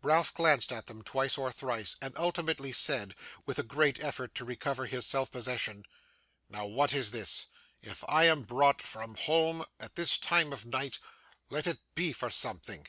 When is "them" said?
0.86-1.02